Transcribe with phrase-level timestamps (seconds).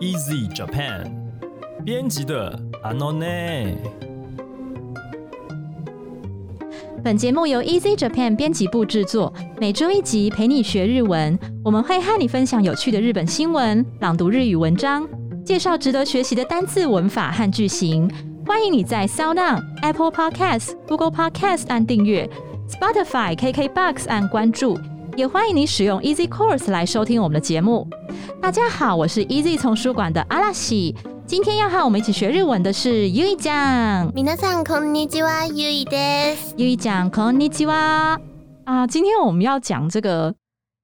[0.00, 1.12] Easy Japan
[1.84, 3.76] 编辑的 Anone。
[7.04, 11.38] 本节目由 Easy Japan 编辑部制作，每周一集陪你学日文。
[11.62, 15.06] 我们会和你分享有趣的日本新闻、朗读日语文章，
[15.44, 18.10] 介绍值得学习的单字、文法和句型。
[18.46, 22.26] 欢迎你在 Sound On、Apple Podcasts、Google Podcasts 按订阅
[22.70, 24.78] ，Spotify、KKBox 按关注。
[25.19, 27.87] 也欢迎你使用 Easy Course 来收听我们的节目。
[28.41, 30.95] 大家好，我是 Easy 丛书馆的阿拉西。
[31.25, 34.11] 今天要和我们一起学日文的是 U 一酱。
[34.13, 36.53] 皆さんこんにちは、ゆいです。
[36.57, 38.19] U 一酱，こんにちは。
[38.65, 40.35] 啊，今天我们要讲这个，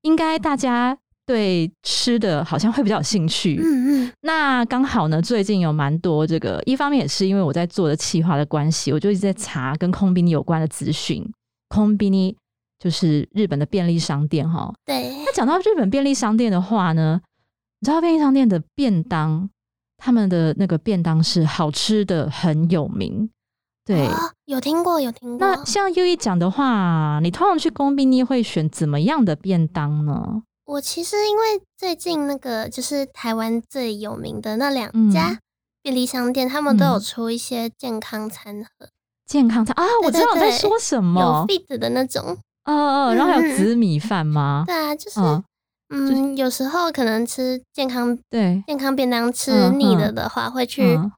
[0.02, 3.60] 应该大家对吃的好像会比较有兴趣。
[3.62, 11.24] 嗯嗯，那刚好呢，最近有蛮多这个，一方面也是因为我在做的企划的关系，我就一直在查跟空宾尼有关的资讯。
[11.70, 12.36] 空宾尼
[12.79, 14.73] 就是日本的便利商店哈。
[14.85, 17.21] 对，那讲到日本便利商店的话呢，
[17.81, 19.49] 你知道便利商店的便当，
[19.97, 23.31] 他们的那个便当是好吃的，很有名。
[23.85, 25.39] 对，哦有听过，有听过。
[25.39, 30.43] 那像优一讲的话，你通常去工兵你会选怎么样的便当呢？
[30.65, 35.39] 我其实因为最近那个就是台湾最有名的那两嗯家
[35.83, 38.89] 便利商店，他们都有嗯出一些健康餐盒，
[39.25, 41.47] 健康餐啊，我知道你在说什有么。
[41.47, 42.37] fit 的那种。
[42.67, 44.65] 呃呃，然后还有嗯紫米饭吗？
[44.67, 45.43] 对啊，就是嗯。
[45.89, 50.15] 嗯，有时候可能吃健康对，健康便当吃嗯腻了嗯。
[50.17, 51.13] 的话，会去嗯。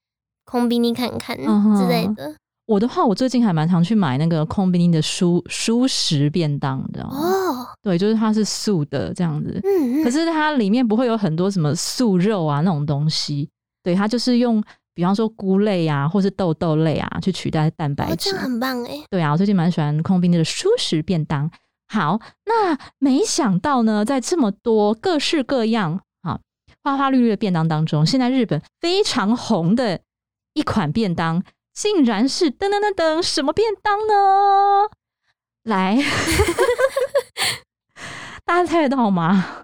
[0.45, 2.35] 空冰尼看看嗯之类的。
[2.67, 7.17] 我的话，我最近还蛮常去买那个空宾的蔬蔬食便当，你知道吗？
[7.19, 9.59] 哦，对，就是它是素的这样子。
[9.65, 13.49] 嗯嗯，可是它里面不会有很多什么素肉啊那种东西，
[13.83, 14.63] 对，它就是用
[14.99, 19.01] 比方说菇类啊，或是豆豆类啊去取代蛋白哦，质很棒哎。
[19.09, 21.49] 对啊，我最近蛮喜欢空冰的素食便当。
[21.87, 26.41] 好，那没想到呢，在这么多各式各样啊
[26.83, 30.01] 花花绿绿的便当当中，现在日本非常红的
[30.55, 34.91] 一款便当，竟然是噔噔噔噔什么便当呢？
[35.63, 35.97] 来，
[38.45, 39.63] 大家猜得到吗？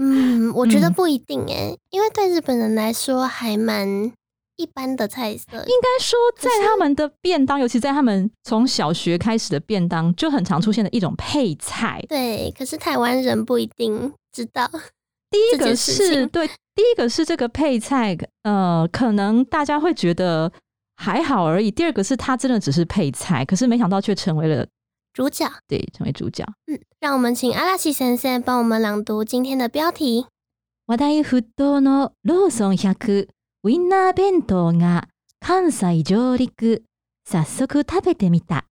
[0.00, 4.10] 嗯，我觉得嗯不一定诶，因为对日本人来说还蛮
[4.57, 5.45] 一般的菜色。
[5.57, 12.03] 应该说，在他们的便当，尤其在他们从小学开始的便当，就很常出现的一种配菜。
[12.07, 14.69] 对，可是台湾人不一定知道。
[15.29, 20.51] 第一个这件事情是对，第一个是这个配菜，呃，可能大家会觉得
[20.95, 21.71] 还好而已。
[21.71, 24.67] 第二个是它真的只是配菜，可是没想到却成为了
[25.11, 26.45] 主角，对成为主角。
[26.67, 30.27] 嗯，让我们请阿拉西先生帮我们朗读今天的标题。
[30.85, 33.29] 話題沸騰のローソン100
[33.67, 35.07] ウィンナー弁当が
[35.39, 36.83] 関西上陸
[37.25, 38.65] 早速食べてみた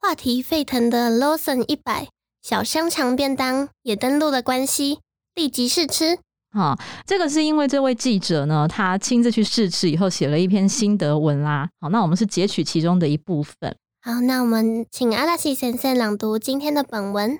[0.00, 2.08] 话题沸腾的 Lawson 一百
[2.42, 5.00] 小香肠便当也登陆了关西，
[5.34, 6.18] 立即试吃。
[6.50, 11.68] 哈、这个是因为这位记者呢，他亲自去试吃以后写了一篇心得文啦。
[11.80, 13.76] 好，那我们是截取其中的一部分。
[14.00, 17.38] 好，那我们请阿拉西先生朗读今天的本文。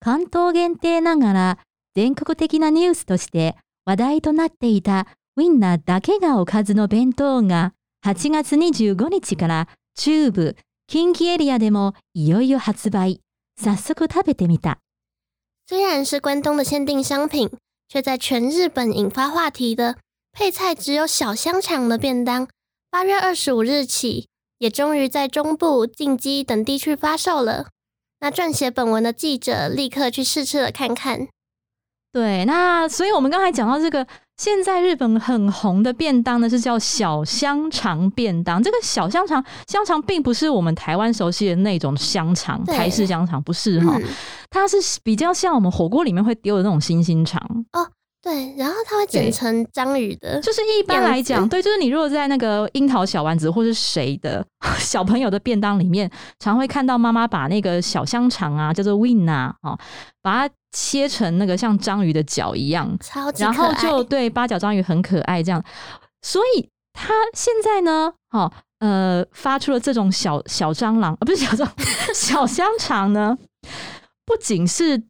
[0.00, 1.58] 関東限定ながら
[1.94, 5.06] 全国的なニュースとして話題となっていた
[5.36, 7.72] ウィンナーだけがおかずの弁当が
[8.04, 10.56] 8月25日から中部
[10.86, 13.20] 近畿エリアでもいよいよ発売
[13.60, 14.78] 早速食べてみた
[15.66, 17.50] 虽然是关东的限定商品，
[17.88, 19.96] 却在全日本引发话题的
[20.32, 22.48] 配菜只有小香肠的便当，
[22.90, 24.28] 八月二十五日起，
[24.58, 27.68] 也终于在中部、近畿等地区发售了。
[28.20, 31.28] 那撰写本文的记者立刻去试吃了看看。
[32.13, 34.05] 对，那所以我们刚才讲到这个，
[34.37, 38.61] 现在日本很红的便当呢，是叫小香肠便当。
[38.61, 44.03] 这个小香肠，香肠并不是我们台湾熟悉的那种香肠，台式香肠不是哈，嗯，
[44.51, 47.41] 它是比较像我们火锅里面会丢的那种星星肠。
[48.21, 54.45] 对，然后它会对剪成章鱼的，就是一般来讲，对，就是你如果在那个樱桃小丸子或是谁的
[54.79, 56.09] 小朋友的便当里面，
[56.39, 59.77] 常会看到妈妈把那个小香肠啊，叫做 win 啊，哦，
[60.21, 63.53] 把它切成那个像章鱼的脚一样，然超级可爱。
[63.53, 65.63] 后就对八角章鱼很可爱这样，
[66.21, 71.69] 所以它现在呢，哦，呃，发出了这种小小蟑螂，啊，不是 小蟑
[72.13, 73.37] 小香肠呢，
[74.25, 75.01] 不仅是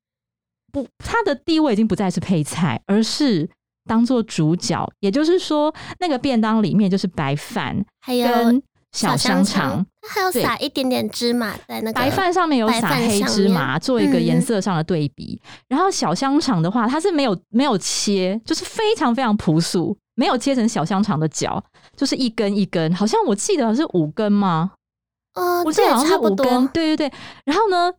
[0.72, 3.50] 不它的地位已经不再是配菜，而是
[3.86, 8.62] 当做主角，也就是说，那个便当里面就是白饭还有跟
[8.92, 15.40] 小香香肠。，它还有撒一点点芝麻在那个白饭上面有撒黑芝麻，做一个嗯颜色上的对比。
[15.68, 21.64] 然后小香肠的话，它是没有没有切，就是非常非常朴素，没有切成小香肠的角，
[21.96, 24.72] 就是一根一根，好像我记得是五根吗？
[25.36, 26.68] 呃，我记得好像是对差不五根，多。
[26.74, 27.18] 对对对。
[27.46, 27.92] 然后呢，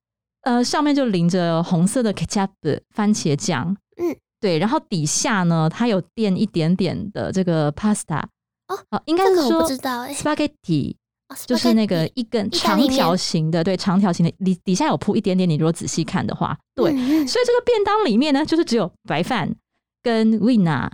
[0.43, 2.51] 呃，上面就淋着红色的 ketchup
[2.95, 8.23] 番茄酱，嗯，对，然后底下呢，它有垫一点点的这个 pasta
[8.69, 10.97] 哦好，应该是我不说知道哎、spaghetti 哦
[11.47, 15.49] 就是那个一根长条形的，对，长条形的，底底下有铺一点点。
[15.49, 19.55] 你如果仔细看的话，对，所以这个便当里面呢，就是只有白饭
[20.03, 20.91] 跟 wina，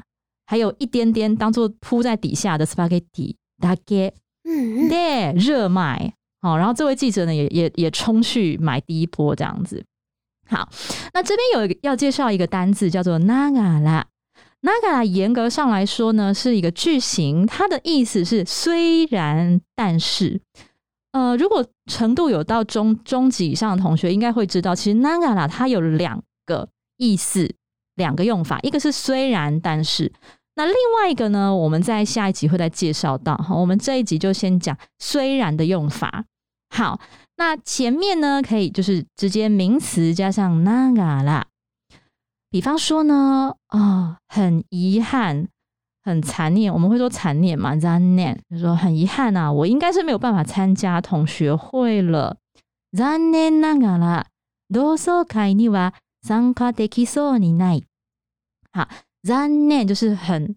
[0.46, 4.12] 还有一点点当做铺在底下的 spaghetti 大概
[4.44, 6.14] 嗯嗯，对热卖。
[6.42, 9.84] 好，然后这位记者呢，也也也冲去买第一波这样子。
[10.48, 10.68] 好，
[11.12, 14.04] 那这边有一个要介绍一个单字，叫做 nagara。
[14.62, 20.40] Naga，严格上来说呢，是一个句型，它的意思是虽然但是。
[21.12, 26.68] 呃，如果程度有到中中级以上的同学，应该会知道，其实 Naga 它有两个
[26.98, 27.52] 意思，
[27.96, 30.12] 两个用法，一个是虽然但是，
[30.54, 33.56] 那另外一个呢，我们在下一集会再介绍到哈。
[33.56, 36.26] 我们这一集就先讲虽然的用法。
[36.72, 37.00] 好，
[37.38, 41.42] 那前面呢可以就是直接名词加上 nagara。
[42.49, 45.47] 比方说呢，哦，很遗憾，
[46.03, 52.37] 很残念，我们会说残念嘛，残念，就说很遗憾啊，我应该是没有办法参加同学会了。
[52.93, 54.25] 残念ながら
[54.69, 57.83] 同窓会には参加できそうにない。
[58.71, 58.87] 好，
[59.23, 60.55] 残念就是很，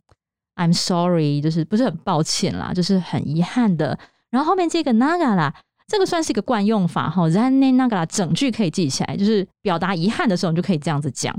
[0.55, 3.99] I'm sorry，就是不是很抱歉啦，就是很遗憾的。
[4.31, 5.53] 然后后面这个 nagara，
[5.89, 11.35] 这个算是一个惯用法哈，残念ながら整句可以记起来，就是表达遗憾的时候，你就可以这样子讲。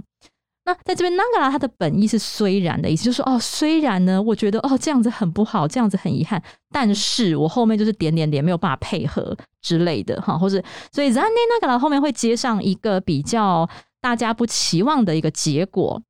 [0.66, 11.26] 那在这边 nagara 它的本意是虽然的意思，就是说哦，虽然呢，我觉得哦这样子很不好，这样子很遗憾，但是我后面就是点点点没有办法配合之类的哈，或是所以 zane
[11.60, 13.68] nagara 后面会接上一个比较
[14.00, 16.00] 大家不期望的一个结果，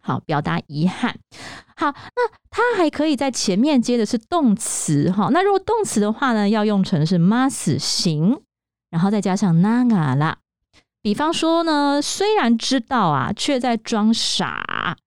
[0.00, 1.16] 好表达遗憾。
[1.76, 8.40] 好，那它还可以在前面接的是动词哈，那如果动词的话呢，要用成是 mas 形，
[8.90, 10.34] 然后再加上 nagara。
[11.05, 14.97] 比方说呢，虽然知道啊，却在装傻。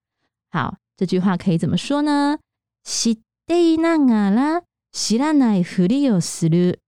[0.51, 2.37] 好，这句话可以怎么说呢？
[2.83, 4.61] 知っていながら
[4.91, 6.79] 知らないふりをする。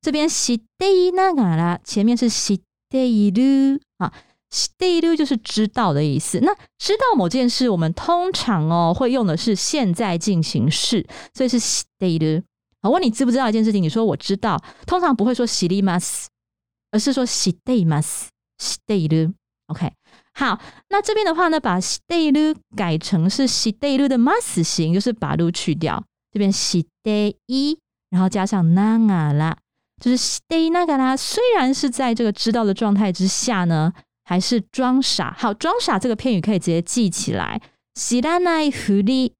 [0.00, 2.60] 这边知っていながら前面是知っ
[2.90, 4.12] ている啊，
[4.50, 6.38] 知っている就是知道的意思。
[6.40, 12.44] 那知道某件事，我们通常哦会用的是现在进行式，所以是知っている。
[12.82, 16.26] 我问你知不知道一件事情，你说我知道，通常不会说知ります，
[16.92, 18.28] 而是说知っています。
[18.60, 19.34] 知っている，
[19.68, 19.92] OK，
[20.34, 26.02] 好，那这边的话呢，把知っている改成是知っている的 mas 形，就是把る去掉，
[26.32, 27.78] 这边知ってい，
[28.10, 29.56] 然后加上ながら，
[30.00, 31.16] 就是知っていながら。
[31.16, 33.92] 虽然是在这个知道的状态之下呢，
[34.24, 35.34] 还是装傻。
[35.38, 37.60] 好，装傻这个片语可以直接记起来，
[37.94, 39.32] 知らないふり，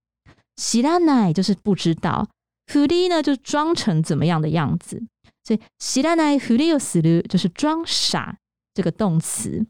[0.56, 2.28] 知らない就是不知道，
[2.66, 5.02] ふり呢就是装成怎么样的样子，
[5.44, 8.38] 所以知らないふりをする就是装傻。
[8.73, 9.65] 这个动词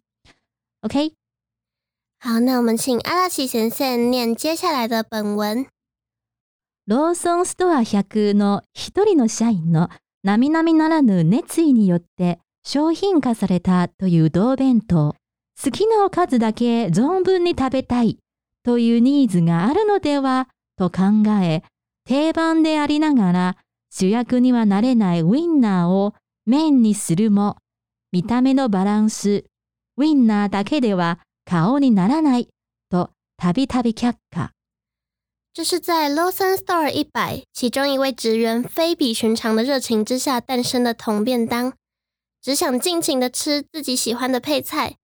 [0.81, 1.13] ，OK，
[2.19, 5.65] 好，那我们请阿拉奇先生念接下来的本文。
[6.87, 9.89] ローソンストア100の一人の社員の
[10.23, 15.15] 並々ならぬ熱意によって商品化されたという同弁当。
[15.63, 18.17] 好きなおかずだけ存分に食べたい
[18.63, 21.63] というニーズがあるのではと考え、
[22.05, 23.57] 定番でありながら
[23.91, 26.13] 主役にはなれないウインナーを
[26.45, 27.57] メインにするも、
[28.12, 29.44] 見た目のバランス、
[29.96, 32.48] ウインナーだけでは顔にならない
[32.90, 34.52] とたびたび却下。
[35.52, 41.72] 这是在 Lawson Store 一百其中一位职员非比寻常的热情之下诞生的铜便当，
[42.42, 44.96] 只想尽情的吃自己喜欢的配菜。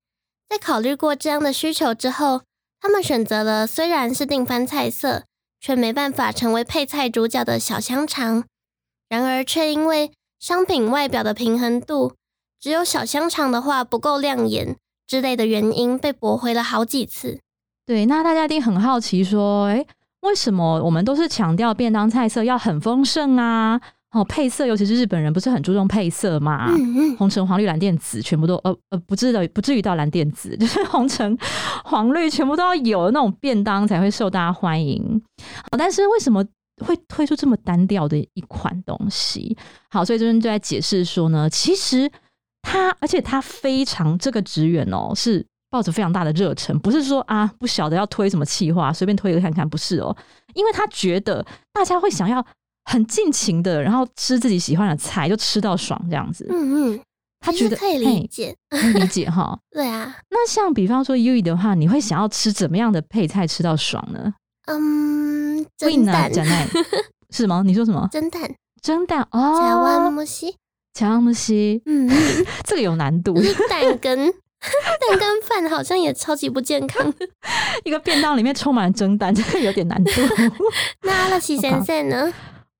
[0.48, 2.42] 在考虑过这样的需求之后，
[2.78, 5.24] 他们选择了虽然是定番菜色，
[5.58, 8.44] 却没办法成为配菜主角的小香肠。
[9.08, 12.15] 然而，却因为商品外表的平衡度，
[12.59, 17.39] 只有小香肠的话不够亮眼之类的原因，被驳回了好几次。
[17.85, 19.85] 对，那大家一定很好奇，说，哎，
[20.21, 23.79] 为什么我们都是强调便当菜色要很丰盛啊？
[24.11, 26.67] 哦，配色，尤其是日本人不是很注重配色嘛？
[26.69, 31.37] 嗯嗯，红橙黄绿蓝靛紫全部都呃呃不至于不至于到蓝靛紫， 就是红橙
[31.83, 35.21] 黄绿全部都要有的那种便当才会受大家欢迎。
[35.63, 36.43] 好，但是为什么
[36.85, 39.55] 会推出这么单调的一款东西？
[39.89, 42.09] 好，所以这边就在解释说呢，其实
[42.67, 45.45] 他而且他非常这个职员哦是。
[45.69, 50.15] 抱着非常大的热忱，不是说啊不晓得要推什么企划，随便推一个看看，不是哦，
[50.53, 52.43] 因为他觉得大家会想要
[52.85, 56.47] 很尽情的，然后吃自己喜欢的菜，就吃到爽这样子。
[56.49, 56.99] 嗯嗯，
[57.41, 58.55] 他觉得可以理解。
[58.93, 59.59] 理解哈。
[59.69, 64.33] 对啊，那像比方说 U 的话，你会想要吃怎么样的配菜吃到爽呢？
[64.67, 66.65] 嗯，蒸蛋，讲奈
[67.31, 67.61] 是吗？
[67.65, 68.07] 你说什么？
[68.09, 68.49] 蒸蛋，
[68.81, 70.55] 蒸蛋哦台湾哦，木西，
[70.97, 73.43] 强木西，嗯，嗯 这个有难度就。
[73.43, 74.17] 是蛋羹
[75.09, 77.13] 蛋羹饭好像也超级不健康。
[77.83, 80.11] 一个便当里面充满了蒸蛋，这个有点难度。
[81.05, 82.33] 那阿拉西先生呢？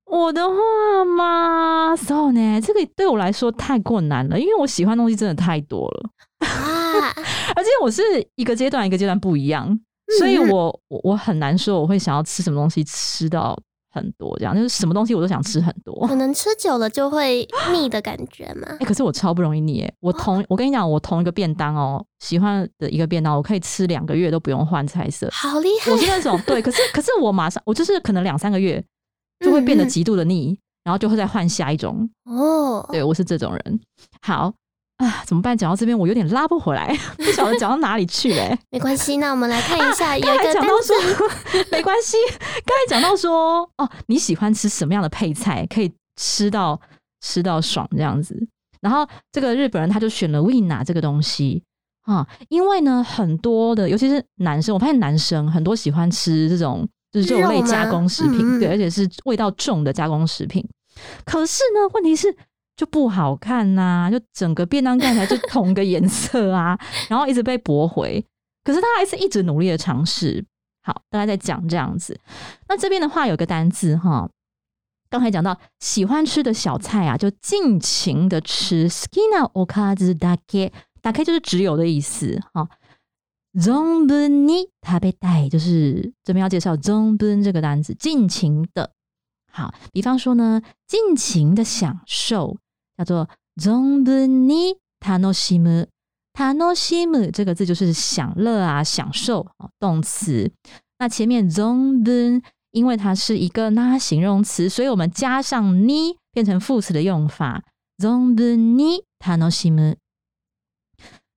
[0.06, 6.10] 我的话嘛，so 呢，这个对我来说太过难了，因为我喜欢东西真的太多了
[6.40, 7.14] 啊，
[7.54, 8.02] 而且我是
[8.34, 9.78] 一个阶段一个阶段不一样，
[10.18, 13.56] 所以我我我很难说我会想要吃什么东西吃到
[13.98, 18.68] 很多，这样就是什么东西我都想吃很多，可能吃久了就会腻的感觉嘛。
[18.80, 25.92] 哎，可是我超不容易腻，我同我跟你讲，我同一个便当哦，喜欢的一个便当，我可以吃两个月都不用换菜色，好厉害！
[25.92, 28.82] 我是那种对，可是可是我马上我就是可能两三个月。
[29.40, 32.84] 就会变得极度的腻，然后就会再换下一种哦。
[32.90, 33.80] 对我是这种人。
[34.20, 34.52] 好
[34.98, 35.56] 啊，怎么办？
[35.56, 38.56] 讲到这边，我有点拉不回来， 不晓得讲到哪里去嘞。
[38.70, 40.18] 没关系，那我们来看一下。
[40.20, 40.96] 刚才讲到说，
[41.72, 42.16] 没关系。
[42.64, 46.80] 刚才讲到说，哦，你喜欢吃什么样的配菜，可以吃到
[47.20, 48.36] 吃到爽这样子。
[48.80, 51.62] 然后这个日本人他就选了 Wina 这个东西
[52.02, 56.88] 啊，因为呢，很多的，尤其是男生，我发现男生很多喜欢吃这种。
[57.10, 60.62] 就是肉类加工食品，对，而且是味道重的加工食品。
[61.24, 62.28] 可是呢，问题是
[62.77, 66.77] 就不好看呐，就整个便当看起来就同个颜色啊，
[67.09, 68.25] 然后一直被驳回。
[68.63, 70.43] 可是他还是一直努力的尝试。
[70.81, 72.19] 好，大家在讲这样子。
[72.67, 74.29] 那这边的话有个单字哈，
[75.09, 78.89] 刚才讲到喜欢吃的小菜啊，就尽情的吃。
[78.89, 82.67] skina okazu dake，dake 就是只有的意思哈。
[83.55, 88.91] 存分に食べたい，就是这边要介绍存分这个单词，尽情的。
[89.51, 92.57] 好，比方说呢，尽情的享受，
[92.97, 95.87] 叫做存分に楽しむ。
[96.33, 100.51] 楽しむ这个字就是享乐啊，享受啊，动词。
[100.99, 107.63] 那前面存分，因为它是一个那形容词，所以我们加上に变成副词的用法。
[107.99, 109.97] 存分に楽しむ。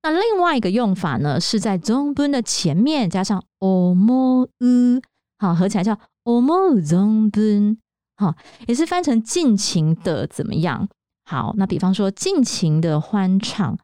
[0.03, 5.03] 那另外一个用法呢，是在中文的前面加上 omo u，
[5.39, 7.79] 好合起来叫 omo 中文，
[8.17, 8.35] 好
[8.67, 10.89] 也是翻成尽情的怎么样？
[11.32, 13.80] 好，那比方说尽情的欢唱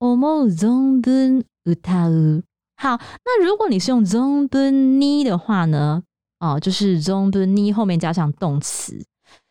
[0.00, 2.42] omo 中文 uta
[2.76, 6.02] 好，那如果你是用中文你的话呢，
[6.40, 9.02] 哦，就是中文你后面加上动词。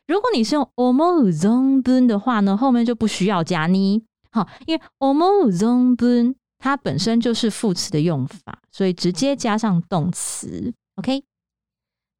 [0.05, 4.03] 如果你是用 omo 中文的话呢，后面就不需要加你。
[4.31, 10.71] 好，因为 omo zonbun 它本身就是副词的用法，所以直接加上动词。
[10.97, 11.23] OK，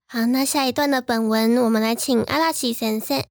[0.07, 3.23] 好，那下一段的本文，我们来请阿拉西先生。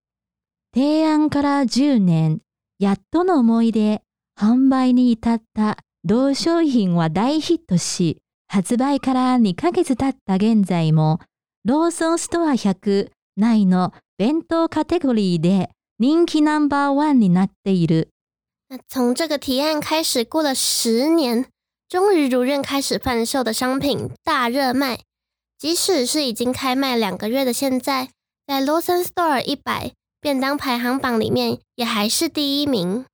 [0.78, 2.40] 提案から10年、
[2.78, 4.00] やっとの思い出、
[4.38, 11.18] 販売に至った同商品は大ヒットし、発売から2ヶ月経った現在も、
[11.64, 15.68] ローソンストア100内の弁当カテゴリーで
[15.98, 18.10] 人気ナンバーワンになっている。
[18.86, 21.46] 从这个提案开始，过了十年，
[21.88, 25.00] 终于如愿开始贩售的商品大热卖。
[25.58, 28.10] 即使是已经开卖两个月的现在，
[28.46, 33.04] 在 Lawson Store 一百便当排行榜里面也还是第一名。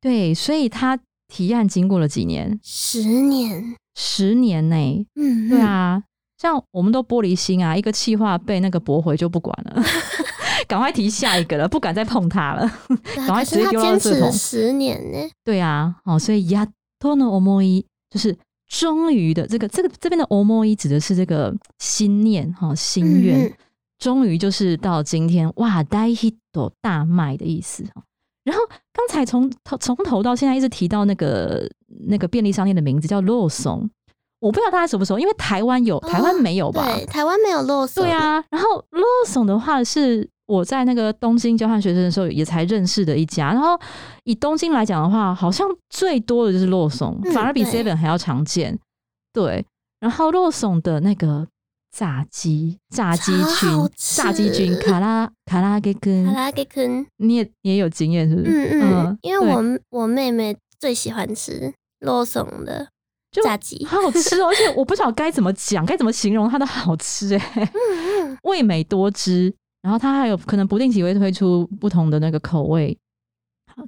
[0.00, 2.58] 对，所以他提案经过了几年？
[2.62, 5.06] 十年，十年呢？
[5.14, 6.02] 嗯，对啊，
[6.38, 9.82] 像我们都玻璃心啊，一个气话被那个驳回就不管了。
[10.68, 12.70] 赶快提下一个了，不敢再碰它了。
[13.16, 14.30] 赶快直接丢到这桶。
[14.32, 15.18] 十年呢？
[15.44, 16.66] 对啊，哦，所以亚
[16.98, 18.36] 托诺欧莫伊就是
[18.68, 23.52] 终于的这个这个这边的欧莫伊指的是这个心念哈心愿，
[24.00, 26.34] 终于就是到今天哇，大 hit
[26.80, 28.02] 大卖的意思哈。
[28.42, 31.70] 然后刚才从头从头到现在一直提到那个
[32.08, 33.88] 那个便利商店的名字叫洛松，
[34.40, 36.84] 我不知道大家熟不熟，因为台湾有，台湾没有吧？
[36.84, 38.02] 对，台湾没有洛松。
[38.02, 40.28] 对啊，然后洛松的话是。
[40.50, 43.52] 我在那个东京交换学生的时候，也才认识的一家。
[43.52, 43.80] 然后
[44.24, 48.76] 以东京来讲的话，好像最多的就是洛松，反而比 Seven 还要常见。
[49.32, 49.64] 对，
[50.00, 51.46] 然后洛松的那个
[51.90, 58.50] 炸鸡，炸鸡群，炸鸡群，卡拉卡拉给坑，卡拉给坑，你也也有经验是不是？
[58.50, 62.88] 嗯嗯，因为我我妹妹最喜欢吃洛松的
[63.42, 67.72] 炸鸡，好好吃， 而且我不知道该怎么讲，该怎么形容它的好吃哎，
[68.44, 69.54] 味美多汁。
[69.82, 72.94] 然后它还有可能不定期会推出不同的那个口味。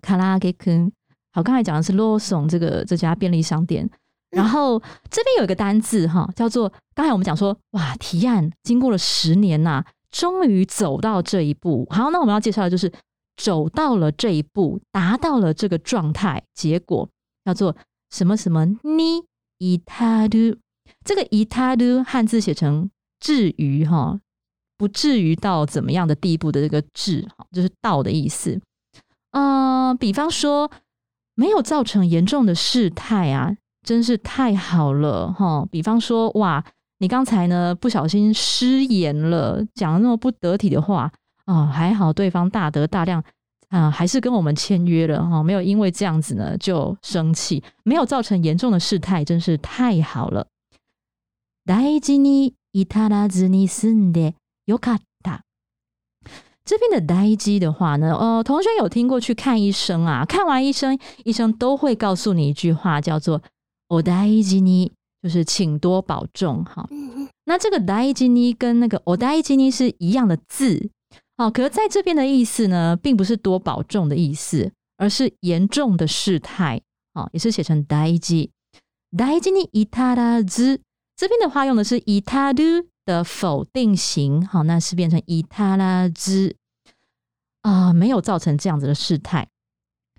[0.00, 0.90] 卡拉给坑，
[1.32, 3.88] 好，刚才讲的是洛松这个这家便利商店。
[4.32, 11.86] 然后这边有一个单字哈，叫做刚才我们讲说，哇，提案经过了十年呐，终于走到这一步。
[11.90, 12.90] 好，那我们要介绍的就是
[13.36, 17.08] 走到了这一步，达到了这个状态，结果
[17.44, 17.76] 叫做
[18.10, 19.24] 什么什么呢？
[19.58, 20.56] 伊塔鲁，
[21.04, 24.18] 这个伊塔鲁汉字写成至于哈。
[24.78, 28.60] 不至于到怎么样的地步的这个“至”哈，就是到的意思。
[29.30, 30.72] 嗯，比方说
[31.36, 35.65] 没有造成严重的事态啊，真是太好了哈。
[35.71, 36.63] 比方说，哇，
[37.00, 41.12] 你刚才呢不小心失言了，讲了那么不得体的话
[41.45, 43.24] 啊，还好对方大德大量
[43.69, 50.47] 啊，还是跟我们签约了哈，没有因为这样子呢就生气，没有造成严重的事态，真是太好了。
[51.65, 54.33] 大事に至らずに済んで
[54.65, 55.41] よかった。
[56.63, 60.25] 这边的呆机的话呢，呃，同学有听过去看医生啊？
[60.25, 63.43] 看完医生，医生都会告诉你一句话，叫做“
[63.92, 64.90] 我呆机尼”，
[65.22, 66.64] 就是请多保重。
[66.64, 66.88] 哈，
[67.44, 70.90] 那这个呆机尼跟那个“我呆机尼”是一样的字，
[71.37, 76.80] 哦，可是在这边的意思呢，并不是多保重的意思，而是严重的事态。
[77.12, 78.50] 哦，也是写成呆机，
[79.14, 80.80] 呆机尼伊塔拉兹。
[81.14, 82.62] 这边的话用的是伊塔鲁
[83.04, 86.56] 的否定型，好，那是变成伊塔拉兹
[87.61, 89.46] 啊，没有造成这样子的事态。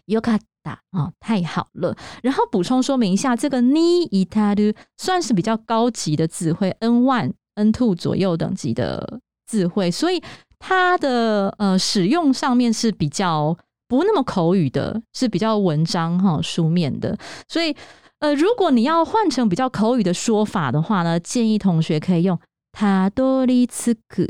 [0.06, 1.96] 尤卡达啊，太好了。
[2.24, 10.24] 然后补充说明一下，这个尼伊塔鲁算是比较高级的字汇，N one、N two 左右等级的字汇，所以
[10.58, 13.56] 它的呃使用上面是比较
[13.88, 17.18] 不那么口语的，是比较文章哈书面的，
[17.48, 17.76] 所以。
[18.20, 22.40] 呃，如果你要换成比较口语的说法的话呢，建议同学可以用
[22.72, 24.26] 塔多利茨克，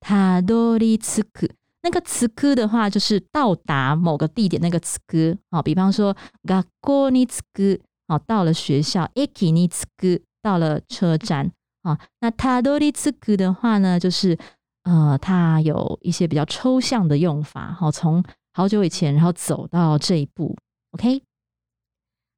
[0.00, 1.46] 塔多利茨克。
[1.81, 5.37] 那个茨克的话，就是到达某个地点那个茨克。
[5.51, 6.15] 好，比方说
[6.47, 11.51] 嘎过尼茨克，好，到了学校埃基尼茨克，到了车站。
[11.83, 14.35] 啊，那塔多利茨克的话呢，就是
[14.83, 17.71] 呃，它有一些比较抽象的用法。
[17.71, 18.23] 好，从
[18.53, 20.57] 好久以前，然后走到这一步。
[20.91, 21.21] OK。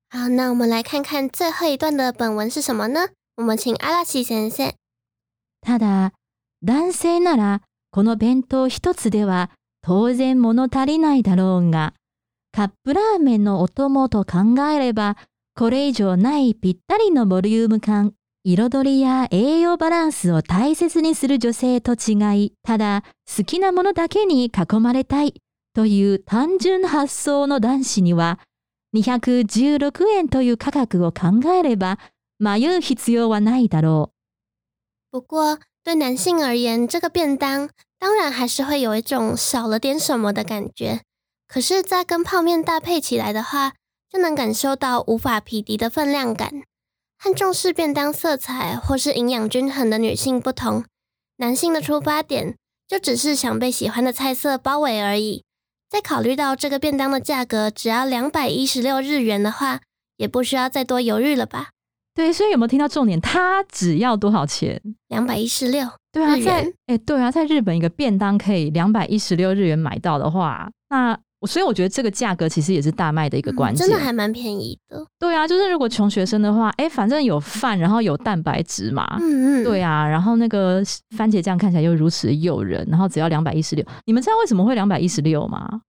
[0.10, 3.08] 好，那我们来看看最后一段的本文是什么呢？
[3.38, 4.74] 我们请阿拉奇先生。
[5.62, 6.12] ただ、
[6.60, 7.62] 男性なら
[7.93, 9.51] この弁当一つでは
[9.83, 11.93] 当然物足りないだろうが、
[12.51, 15.19] カップラーメンのお供と考えれば、
[15.55, 23.05] これ以上ないぴったりのボリューム感、彩りや栄養バランスを大切にする女性と違い、ただ
[23.37, 25.35] 好きなものだけに囲まれたい
[25.75, 28.41] という単純発想の男子には、
[28.97, 31.99] 216円という価格を考えれば
[32.39, 34.13] 迷う必要はないだろ
[35.13, 35.19] う。
[35.19, 37.69] 不过，对男性而言，这个便当
[37.99, 41.01] 当然还是会有一种少了点什么的感觉。
[41.49, 43.73] 可是，在跟泡面搭配起来的话，
[44.11, 46.63] 就能感受到无法匹敌的分量感。
[47.19, 50.85] 和重视便当色彩或是营养均衡的女性不同，
[51.37, 52.57] 男性的出发点
[52.89, 55.45] 就只是想被喜欢的菜色包围而已。
[55.89, 59.81] 再考虑到这个便当的价格只要两百一十六日元的话，
[60.17, 61.71] 也不需要再多犹豫了吧？
[62.15, 63.21] 对，所以有没有听到重点？
[63.21, 64.81] 它只要多少钱？
[65.09, 65.87] 两百一十六。
[66.13, 75.03] 对啊，在哎，对啊，在日本一个便当可以两百一十六日元买到的话，那所以我觉得这个价格其实也是大卖的一个关键，真的还蛮便宜的。
[75.19, 80.83] 对啊，就是如果穷学生的话，哎，反正有饭，然后有蛋白质嘛，嗯嗯，对啊，然后那个
[81.17, 85.81] 番茄酱看起来又如此的诱人，然后只要两百一十六，你们知道为什么会两百一十六吗？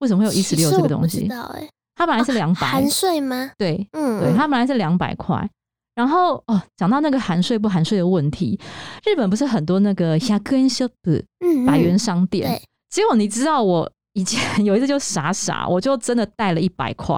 [0.00, 1.22] 为什么会有一十六这个东西？
[1.22, 3.50] 知道哎，它本来是两百含税吗？
[3.56, 5.48] 对，嗯，对，它本来是两百块。
[5.94, 8.58] 然后哦，讲到那个含税不含税的问题，
[9.06, 10.90] 日本不是很多那个 yaken shop，
[11.38, 12.60] 嗯，百元商店。
[12.90, 17.16] 结果你知道，我以前有一次就傻傻， 我就真的带了一百块，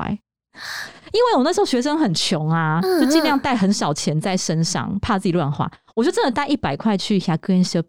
[1.12, 5.70] 因为我那时候学生很穷啊，就尽量带很少钱在身上，怕自己乱花。
[5.94, 7.84] 我就真的带一百块去 yaken shop，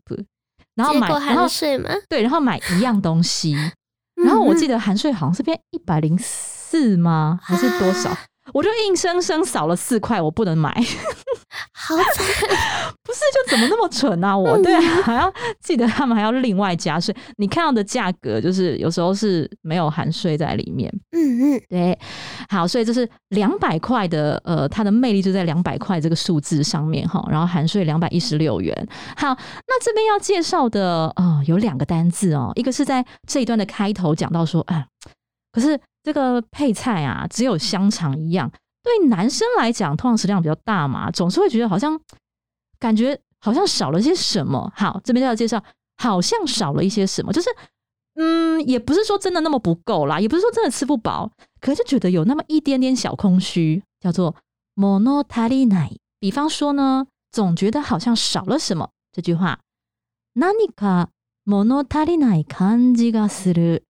[0.75, 1.89] 然后买，然后税吗？
[2.07, 3.53] 对，然后买一样东西。
[4.23, 7.39] 然后我记得含税好像是变一百零四吗？
[7.41, 8.15] 还是多少？
[8.53, 10.73] 我就硬生生少了四块，我不能买。
[11.73, 12.25] 好惨！
[13.03, 14.37] 不是，就怎么那么蠢啊？
[14.37, 15.31] 我对，还要
[15.61, 17.15] 记得他们还要另外加税。
[17.37, 20.91] 你看到的价格就是有时候是没有含税在里面。
[21.11, 21.97] 嗯嗯，对。
[22.49, 27.25] 好，所以就是两百块的，呃，它的魅力就在两百块这个数字上面哈。
[27.29, 28.75] 然后含税两百一十六元。
[29.15, 29.27] 好，
[29.67, 34.85] 那这边要介绍的哦，有两个单字哦，一个是在这一段的开头讲到说，啊，
[35.51, 38.50] 可是这个配菜啊，只有香肠一样。
[38.82, 42.00] 对男生来讲，通常食量比较大嘛，总是会觉得好像
[42.80, 44.72] 感觉好像少了些什么。
[44.74, 45.62] 好，这边就要介绍，
[45.98, 47.48] 好像少了一些什么，就是
[48.16, 54.34] 嗯，也不是说真的那么不够啦，也不是说真的吃不饱，可是就觉得有那么一点点小空虚，叫做
[54.74, 55.96] monotari nai。
[56.18, 58.90] 比方说呢，总觉得好像少了什么。
[59.12, 59.60] 这句话，
[60.34, 61.06] 何か
[61.44, 63.82] monotari nai 感じがする。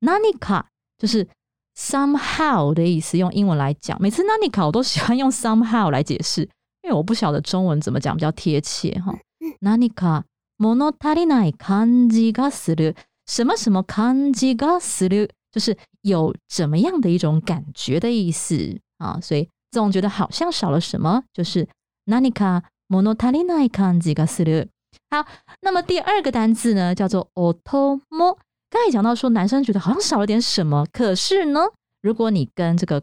[0.00, 0.64] 何か
[0.98, 1.28] 就是。
[1.76, 6.42] somehow 的意思用英文来讲，每次那你考我都喜欢用 somehow 来解释，
[6.82, 9.16] 因为我不晓得中文怎么讲比较贴切哈。
[9.60, 10.24] 那你か
[10.58, 12.94] 物足りない感じがする，
[13.26, 19.18] 什么什么感じがする，就 就是有怎么样的一种感觉的意思啊。
[19.20, 21.68] 所以总觉得好像少了什么，就是
[22.06, 24.68] 何か物足りない感じがする。
[25.10, 25.26] 好，
[25.60, 28.38] 那么第二个单字呢，叫做 otomo。
[28.69, 31.61] 刚才讲到说，男生觉得好像少了点什么，可是呢，
[32.01, 33.01] 如果你跟这个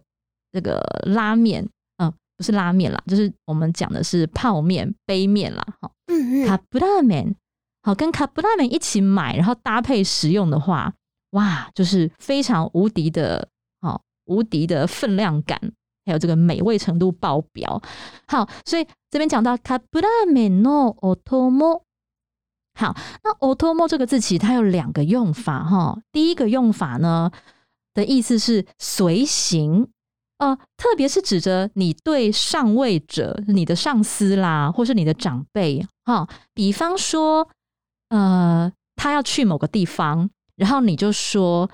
[0.53, 7.35] 这个拉面，嗯、不是拉面啦，就是我们讲的是泡面、杯面啦，哈，嗯嗯，卡布拉面，
[7.83, 10.92] 好，跟卡布拉面一起买，然后搭配食用的话，
[11.31, 13.48] 哇，就是非常无敌的，
[13.81, 15.59] 好，无敌的分量感，
[16.05, 17.81] 还有这个美味程度爆表。
[18.29, 21.81] 好，所以这边讲到卡布拉面 no otomo。
[22.74, 25.98] 好，那 otomo 这个字其实它有两个用法哈。
[26.10, 27.30] 第一个用法呢
[27.94, 29.88] 的意思是随行，
[30.38, 36.28] 呃，特别是指着你对上位者、你的上司啦，或是你的长辈哈。
[36.52, 37.48] 比方说，
[38.08, 41.70] 呃，他要去某个地方，然后你就说，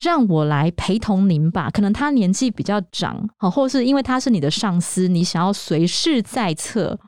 [0.00, 1.70] 让我来陪同您吧。
[1.70, 6.98] 可能他年纪比较长，好，或是因为他是你的上司，你想要随侍在侧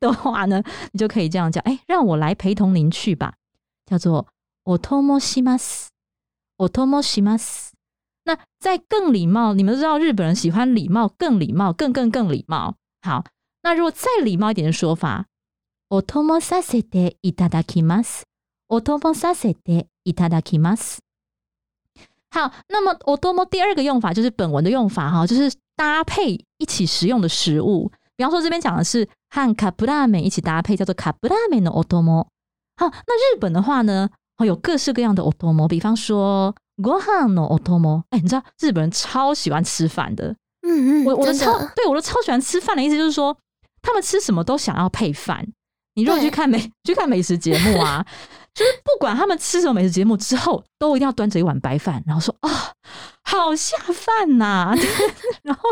[0.00, 0.62] 的话呢，
[0.92, 3.34] 你就可以这样讲，哎，让我来陪同您去吧，
[3.86, 4.26] 叫做
[4.64, 5.86] otomo shimas。
[6.58, 7.68] otomo shimas。
[8.24, 12.74] 那再更礼貌，你们都知道日本人喜欢礼貌，更礼貌，更更更礼貌。
[13.00, 13.24] 好，
[13.62, 15.24] 那如果再礼貌一点的说法
[15.88, 18.22] ，otomo sa se te itadakimasu。
[18.68, 20.98] otomo sa se te itadakimasu。
[22.30, 27.90] 好，那么 otomo 第二个用法就是本文的用法哈，就是搭配一起食用的食物。
[28.16, 32.26] 比方说这边讲的是和卡布拉美一起搭配，叫做卡布拉美的 otomo。
[32.76, 38.02] 好，那日本的话呢，哦有各式各样的 otomo，比方说 gohan no otomo。
[38.10, 43.36] 哎，你知道日本人超喜欢吃饭的，嗯嗯，我我都超，对我都超喜欢吃饭的意思就是说，
[43.80, 45.46] 他们吃什么都想要配饭。
[45.97, 48.05] 你如果去对看美 去看美食节目啊，
[48.53, 52.71] 就是不管他们吃什么美食节目之后，都一定要端着一碗白饭，然后说啊、
[53.23, 54.75] 好下饭呐、
[55.43, 55.69] 然后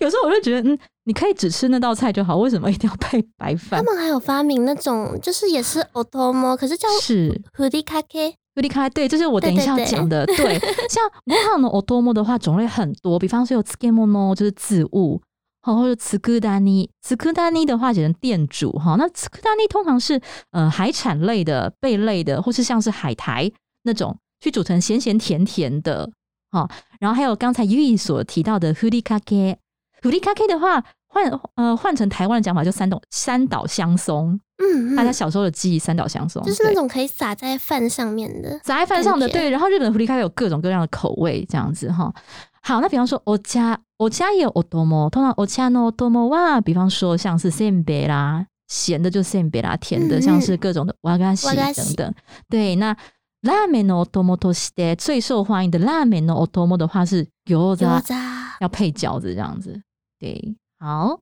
[0.00, 3.82] 有时候我就觉得，嗯，你可以只吃那道菜就好，为什么一定要配白饭？
[3.84, 10.26] 他们还有发明那种，就是也是 otomo，可是叫是 hurikake，有离开，对，这是我等一下要对对对讲的。
[10.26, 15.22] 对， 像ご飯のお供的话，种类很多，比方说有漬物，就是渍物，
[15.66, 16.90] 好，或者つくだ煮。
[17.00, 18.96] つくだ煮的话，写成店主哈。
[18.98, 23.50] 那つくだ煮通常是呃海产类的、贝类的，或是像是海苔
[23.84, 26.10] 那种，去煮成咸咸甜甜的。
[26.50, 29.56] 好，然后还有刚才 U 一所提到的ふりかけ。
[30.02, 34.40] ふりかけ的话，换呃换成台湾的讲法，就三岛三岛香松。
[34.58, 39.50] 嗯嗯，大家小时候的记忆，三岛香松对就是那种可以撒在饭上面的，杂在饭上的，感觉对。
[39.50, 42.12] 然后日本的福利咖啡有各种各样的口味，这样子哈。
[42.66, 52.14] 好，那比方说我家我家也有 otomo，通常我家の otomo 哇，比方说像是 senbei 啦，咸的就 senbei 啦，甜的嗯像是各种的 wagashi 瓦西等等。
[52.48, 52.96] 对，那
[53.42, 58.32] 拉面の otomo として最受欢迎的拉面の otomo 的话是 gyoza， gyoza。
[58.60, 59.82] 要配饺子这样子。
[60.20, 61.18] 对，好，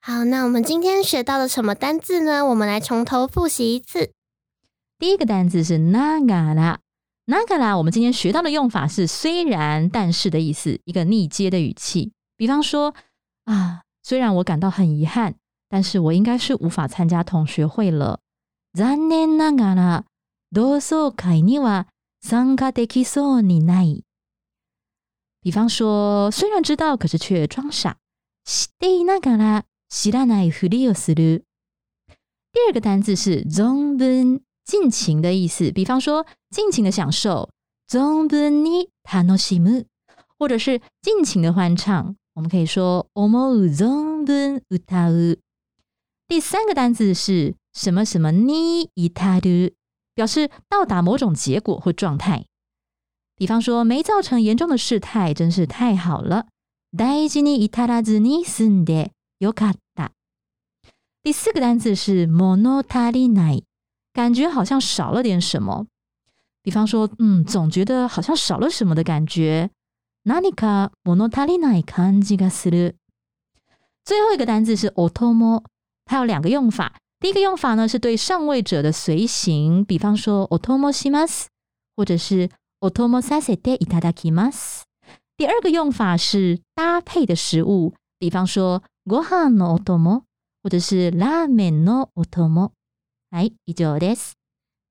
[0.00, 2.46] 好，那我们今天学到了什么单字呢？
[2.46, 4.12] 我们来从头复习一次。
[4.98, 6.78] 第一个单字是 nagara。
[7.26, 12.12] nagara，我们今天学到的用法是虽然但是的意思，一个逆接的语气。
[12.36, 12.94] 比方说
[13.44, 15.34] 啊，虽然我感到很遗憾，
[15.68, 18.20] 但是我应该是无法参加同学会了。
[18.72, 20.04] 残念ながら
[20.52, 21.86] 同窓会には
[22.20, 24.04] 参加できそうにない。
[25.42, 27.96] 比方说，虽然知道，可是却装傻。
[28.44, 31.44] 知っていながら知らないふりをする。
[32.52, 35.70] 第二个单字是存分， ”。尽情的意思。
[35.72, 37.50] 比方说，尽情的享受，
[37.88, 39.86] 存分に楽しむ，
[40.38, 42.16] 或者是尽情的欢唱。
[42.34, 45.38] 我们可以说思う存分歌う。
[46.28, 49.72] 第三个单字是什么什么に至る，
[50.14, 52.46] 表示到达某种结果或状态。
[53.36, 56.46] 比方说，没造成严重的事态，真是太好了。
[56.96, 60.12] 大事に至らずに済んでよかった。
[61.22, 63.64] 第四个单字是物足りない，
[64.14, 65.86] 感觉好像少了点什么。
[66.62, 69.70] 比方说，嗯，总觉得好像少了什么的感觉。
[70.24, 72.96] 何か物足りない感じがする。
[74.04, 75.64] 最后一个单字是 otomo，
[76.04, 76.96] 它有两个用法。
[77.18, 81.46] 第一个用法呢是对上位者的随行，比方说 otomo shimasu，
[81.96, 84.82] 或者是 otomo sa se te itadakimasu。
[85.36, 90.24] 第二个用法是搭配的食物，比方说ご飯のお供，
[90.62, 91.70] 或者是ラーメ
[93.34, 93.40] ンのお供。
[93.40, 94.32] はい、以上です。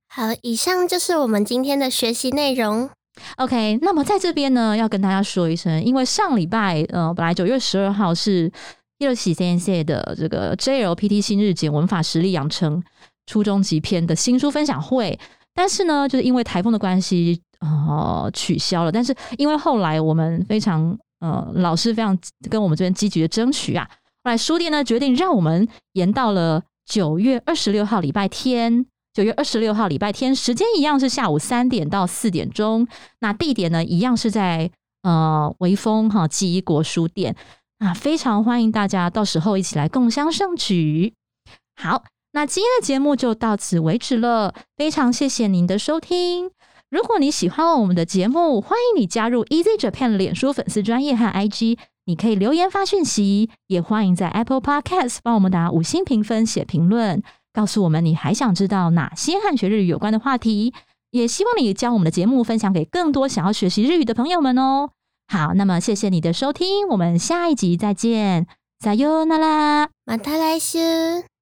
[0.07, 2.89] 好，以上就是我们今天的学习内容。
[3.37, 8.51] OK，那么在这边呢，要跟大家说一声，因为上礼拜呃，本来九月十二号是
[8.99, 12.81] 叶乐喜先生的这个 JLPT 新日检文法实力养成
[13.25, 15.19] 初中级篇的新书分享会，
[15.53, 18.91] 但是呢，就是因为台风的关系， 呃取消了。
[18.91, 22.17] 但是因为后来我们非常呃老师非常
[22.49, 23.87] 跟我们这边积极的争取啊，
[24.23, 28.86] 后来书店呢决定让我们延到了 九月二十六号礼拜天。
[29.12, 32.88] 九月二十六号礼拜天，时间一样是下午三点到四点钟。
[33.20, 34.68] 那地点呢，一样是在
[35.02, 37.36] 呃微风哈记忆国书店。
[37.78, 41.14] 那非常欢迎大家到时候一起来共襄盛举。
[41.76, 44.52] 好，那今天的节目就到此为止了。
[44.76, 46.50] 非常谢谢您的收听。
[46.94, 57.20] 如果你喜欢我们的节目，欢迎你加入 Easy Japan 脸书粉丝专业和 IG，你可以留言发讯息，也欢迎在 Apple Podcast 帮我们打五星评分、写评论。
[57.52, 60.72] 告诉我们你还想知道哪些和学日语有关的话题，
[61.10, 64.90] 也希望你将我们的节目分享给更多想要学习日语的朋友们哦。
[65.26, 68.46] 好，那么谢谢你的收听，我们下一集再见，
[68.78, 71.33] 再见啦，马达来斯。